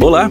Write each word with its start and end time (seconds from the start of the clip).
Olá! 0.00 0.30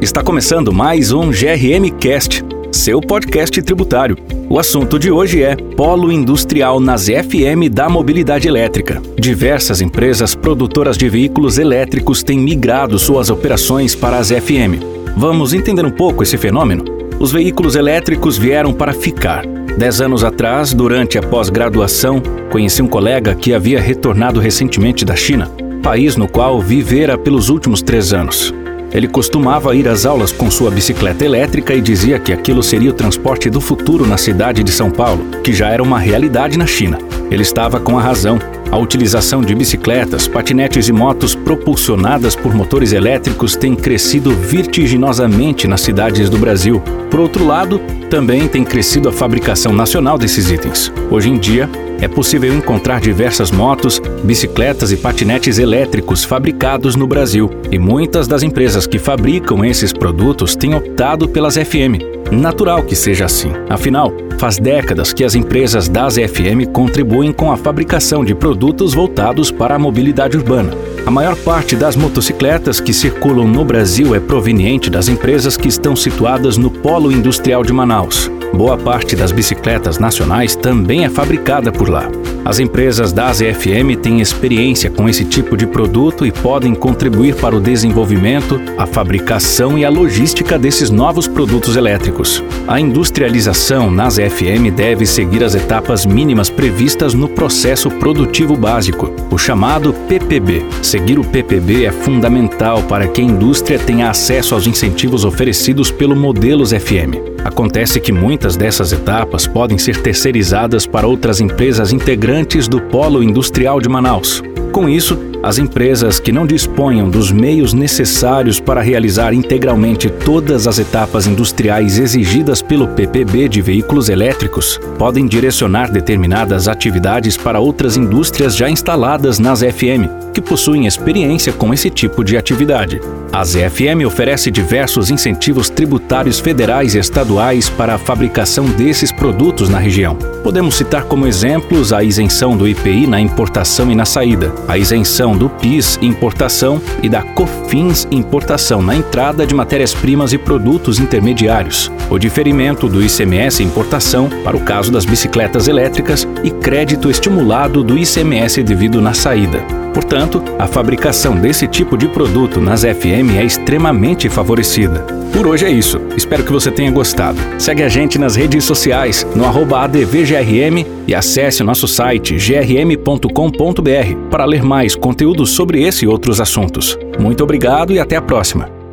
Está 0.00 0.24
começando 0.24 0.72
mais 0.72 1.12
um 1.12 1.30
GRM 1.30 1.88
Cast, 2.00 2.44
seu 2.72 3.00
podcast 3.00 3.62
tributário. 3.62 4.18
O 4.50 4.58
assunto 4.58 4.98
de 4.98 5.08
hoje 5.08 5.40
é 5.40 5.54
Polo 5.54 6.10
Industrial 6.10 6.80
nas 6.80 7.06
FM 7.06 7.70
da 7.70 7.88
Mobilidade 7.88 8.48
Elétrica. 8.48 9.00
Diversas 9.16 9.80
empresas 9.80 10.34
produtoras 10.34 10.98
de 10.98 11.08
veículos 11.08 11.58
elétricos 11.58 12.24
têm 12.24 12.40
migrado 12.40 12.98
suas 12.98 13.30
operações 13.30 13.94
para 13.94 14.18
as 14.18 14.30
FM. 14.30 14.82
Vamos 15.16 15.54
entender 15.54 15.86
um 15.86 15.92
pouco 15.92 16.24
esse 16.24 16.36
fenômeno? 16.36 16.84
Os 17.20 17.30
veículos 17.30 17.76
elétricos 17.76 18.36
vieram 18.36 18.72
para 18.72 18.92
ficar. 18.92 19.46
Dez 19.78 20.00
anos 20.00 20.24
atrás, 20.24 20.74
durante 20.74 21.18
a 21.18 21.22
pós-graduação, 21.22 22.20
conheci 22.50 22.82
um 22.82 22.88
colega 22.88 23.36
que 23.36 23.54
havia 23.54 23.80
retornado 23.80 24.40
recentemente 24.40 25.04
da 25.04 25.14
China, 25.14 25.48
país 25.84 26.16
no 26.16 26.26
qual 26.26 26.60
vivera 26.60 27.16
pelos 27.16 27.48
últimos 27.48 27.80
três 27.80 28.12
anos. 28.12 28.52
Ele 28.94 29.08
costumava 29.08 29.74
ir 29.74 29.88
às 29.88 30.06
aulas 30.06 30.30
com 30.30 30.48
sua 30.48 30.70
bicicleta 30.70 31.24
elétrica 31.24 31.74
e 31.74 31.80
dizia 31.80 32.16
que 32.20 32.32
aquilo 32.32 32.62
seria 32.62 32.90
o 32.90 32.94
transporte 32.94 33.50
do 33.50 33.60
futuro 33.60 34.06
na 34.06 34.16
cidade 34.16 34.62
de 34.62 34.70
São 34.70 34.88
Paulo, 34.88 35.24
que 35.42 35.52
já 35.52 35.68
era 35.68 35.82
uma 35.82 35.98
realidade 35.98 36.56
na 36.56 36.64
China. 36.64 36.96
Ele 37.28 37.42
estava 37.42 37.80
com 37.80 37.98
a 37.98 38.02
razão. 38.02 38.38
A 38.70 38.78
utilização 38.78 39.40
de 39.40 39.54
bicicletas, 39.54 40.28
patinetes 40.28 40.88
e 40.88 40.92
motos 40.92 41.34
propulsionadas 41.34 42.36
por 42.36 42.54
motores 42.54 42.92
elétricos 42.92 43.56
tem 43.56 43.74
crescido 43.74 44.30
vertiginosamente 44.30 45.66
nas 45.66 45.80
cidades 45.80 46.30
do 46.30 46.38
Brasil. 46.38 46.80
Por 47.10 47.18
outro 47.18 47.44
lado, 47.44 47.80
também 48.08 48.46
tem 48.46 48.64
crescido 48.64 49.08
a 49.08 49.12
fabricação 49.12 49.72
nacional 49.72 50.16
desses 50.16 50.50
itens. 50.50 50.92
Hoje 51.10 51.30
em 51.30 51.38
dia, 51.38 51.68
é 52.00 52.08
possível 52.08 52.54
encontrar 52.54 53.00
diversas 53.00 53.50
motos, 53.50 54.00
bicicletas 54.22 54.92
e 54.92 54.96
patinetes 54.96 55.58
elétricos 55.58 56.24
fabricados 56.24 56.96
no 56.96 57.06
Brasil, 57.06 57.50
e 57.70 57.78
muitas 57.78 58.28
das 58.28 58.42
empresas 58.42 58.86
que 58.86 58.98
fabricam 58.98 59.64
esses 59.64 59.92
produtos 59.92 60.54
têm 60.56 60.74
optado 60.74 61.28
pelas 61.28 61.56
FM. 61.56 62.14
Natural 62.30 62.82
que 62.82 62.96
seja 62.96 63.26
assim. 63.26 63.52
Afinal, 63.68 64.12
faz 64.38 64.58
décadas 64.58 65.12
que 65.12 65.24
as 65.24 65.34
empresas 65.34 65.88
das 65.88 66.16
FM 66.16 66.66
contribuem 66.72 67.32
com 67.32 67.52
a 67.52 67.56
fabricação 67.56 68.24
de 68.24 68.34
produtos 68.34 68.94
voltados 68.94 69.50
para 69.50 69.74
a 69.74 69.78
mobilidade 69.78 70.36
urbana. 70.36 70.72
A 71.06 71.10
maior 71.10 71.36
parte 71.36 71.76
das 71.76 71.96
motocicletas 71.96 72.80
que 72.80 72.92
circulam 72.92 73.46
no 73.46 73.64
Brasil 73.64 74.14
é 74.14 74.20
proveniente 74.20 74.88
das 74.88 75.08
empresas 75.08 75.56
que 75.56 75.68
estão 75.68 75.94
situadas 75.94 76.56
no 76.56 76.70
Polo 76.70 77.12
Industrial 77.12 77.62
de 77.62 77.72
Manaus. 77.72 78.30
Boa 78.54 78.78
parte 78.78 79.16
das 79.16 79.32
bicicletas 79.32 79.98
nacionais 79.98 80.54
também 80.54 81.04
é 81.04 81.10
fabricada 81.10 81.72
por 81.72 81.88
lá. 81.88 82.08
As 82.44 82.60
empresas 82.60 83.12
da 83.12 83.26
AZFM 83.28 83.96
têm 84.00 84.20
experiência 84.20 84.88
com 84.88 85.08
esse 85.08 85.24
tipo 85.24 85.56
de 85.56 85.66
produto 85.66 86.24
e 86.24 86.30
podem 86.30 86.72
contribuir 86.72 87.34
para 87.34 87.56
o 87.56 87.60
desenvolvimento, 87.60 88.60
a 88.78 88.86
fabricação 88.86 89.76
e 89.76 89.84
a 89.84 89.90
logística 89.90 90.56
desses 90.56 90.88
novos 90.88 91.26
produtos 91.26 91.74
elétricos. 91.74 92.44
A 92.68 92.78
industrialização 92.78 93.90
na 93.90 94.06
AZFM 94.06 94.70
deve 94.74 95.04
seguir 95.04 95.42
as 95.42 95.56
etapas 95.56 96.06
mínimas 96.06 96.48
previstas 96.48 97.12
no 97.12 97.28
processo 97.28 97.90
produtivo 97.90 98.56
básico, 98.56 99.12
o 99.32 99.36
chamado 99.38 99.92
PPB. 100.06 100.64
Seguir 100.80 101.18
o 101.18 101.24
PPB 101.24 101.86
é 101.86 101.90
fundamental 101.90 102.84
para 102.84 103.08
que 103.08 103.20
a 103.20 103.24
indústria 103.24 103.80
tenha 103.80 104.10
acesso 104.10 104.54
aos 104.54 104.68
incentivos 104.68 105.24
oferecidos 105.24 105.90
pelo 105.90 106.14
Modelos 106.14 106.70
FM. 106.70 107.33
Acontece 107.44 108.00
que 108.00 108.10
muitas 108.10 108.56
dessas 108.56 108.90
etapas 108.90 109.46
podem 109.46 109.76
ser 109.76 110.00
terceirizadas 110.00 110.86
para 110.86 111.06
outras 111.06 111.40
empresas 111.40 111.92
integrantes 111.92 112.66
do 112.66 112.80
Polo 112.80 113.22
Industrial 113.22 113.78
de 113.80 113.88
Manaus. 113.88 114.42
Com 114.74 114.88
isso, 114.88 115.16
as 115.40 115.56
empresas 115.56 116.18
que 116.18 116.32
não 116.32 116.44
disponham 116.44 117.08
dos 117.08 117.30
meios 117.30 117.72
necessários 117.72 118.58
para 118.58 118.80
realizar 118.80 119.32
integralmente 119.32 120.10
todas 120.10 120.66
as 120.66 120.80
etapas 120.80 121.28
industriais 121.28 121.96
exigidas 121.96 122.60
pelo 122.60 122.88
PPB 122.88 123.48
de 123.48 123.62
veículos 123.62 124.08
elétricos 124.08 124.80
podem 124.98 125.26
direcionar 125.26 125.92
determinadas 125.92 126.66
atividades 126.66 127.36
para 127.36 127.60
outras 127.60 127.96
indústrias 127.96 128.56
já 128.56 128.68
instaladas 128.68 129.38
nas 129.38 129.60
FM, 129.60 130.32
que 130.32 130.40
possuem 130.40 130.86
experiência 130.86 131.52
com 131.52 131.72
esse 131.72 131.88
tipo 131.88 132.24
de 132.24 132.36
atividade. 132.36 133.00
A 133.32 133.44
ZFM 133.44 134.06
oferece 134.06 134.50
diversos 134.50 135.10
incentivos 135.10 135.68
tributários 135.68 136.40
federais 136.40 136.94
e 136.94 136.98
estaduais 136.98 137.68
para 137.68 137.94
a 137.94 137.98
fabricação 137.98 138.64
desses 138.64 139.12
produtos 139.12 139.68
na 139.68 139.78
região. 139.78 140.16
Podemos 140.42 140.76
citar 140.76 141.04
como 141.04 141.26
exemplos 141.26 141.92
a 141.92 142.02
isenção 142.02 142.56
do 142.56 142.68
IPI 142.68 143.06
na 143.06 143.20
importação 143.20 143.90
e 143.90 143.94
na 143.94 144.04
saída, 144.04 144.52
a 144.66 144.78
isenção 144.78 145.36
do 145.36 145.48
PIS 145.48 145.98
importação 146.00 146.80
e 147.02 147.08
da 147.08 147.22
COFINS 147.22 148.06
importação 148.10 148.82
na 148.82 148.96
entrada 148.96 149.46
de 149.46 149.54
matérias-primas 149.54 150.32
e 150.32 150.38
produtos 150.38 150.98
intermediários, 150.98 151.90
o 152.10 152.18
diferimento 152.18 152.88
do 152.88 153.02
ICMS 153.02 153.62
importação 153.62 154.28
para 154.42 154.56
o 154.56 154.60
caso 154.60 154.90
das 154.90 155.04
bicicletas 155.04 155.68
elétricas 155.68 156.26
e 156.42 156.50
crédito 156.50 157.10
estimulado 157.10 157.82
do 157.82 157.98
ICMS 157.98 158.62
devido 158.62 159.00
na 159.00 159.14
saída. 159.14 159.83
Portanto, 159.94 160.42
a 160.58 160.66
fabricação 160.66 161.36
desse 161.36 161.66
tipo 161.68 161.96
de 161.96 162.08
produto 162.08 162.60
nas 162.60 162.82
FM 162.82 163.38
é 163.38 163.44
extremamente 163.44 164.28
favorecida. 164.28 165.06
Por 165.32 165.46
hoje 165.46 165.64
é 165.64 165.70
isso. 165.70 166.00
Espero 166.16 166.44
que 166.44 166.52
você 166.52 166.70
tenha 166.70 166.90
gostado. 166.90 167.38
Segue 167.58 167.82
a 167.82 167.88
gente 167.88 168.18
nas 168.18 168.36
redes 168.36 168.64
sociais 168.64 169.26
no 169.34 169.44
ADVGRM 169.46 170.84
e 171.06 171.14
acesse 171.14 171.62
o 171.62 171.64
nosso 171.64 171.88
site 171.88 172.36
grm.com.br 172.36 174.28
para 174.30 174.44
ler 174.44 174.62
mais 174.62 174.94
conteúdo 174.94 175.46
sobre 175.46 175.82
esse 175.82 176.04
e 176.04 176.08
outros 176.08 176.40
assuntos. 176.40 176.98
Muito 177.18 177.42
obrigado 177.42 177.92
e 177.92 177.98
até 177.98 178.16
a 178.16 178.22
próxima. 178.22 178.83